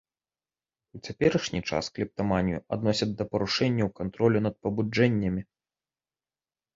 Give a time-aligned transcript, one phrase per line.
[0.99, 5.41] У цяперашні час клептаманію адносяць да парушэнняў кантролю над пабуджэннямі.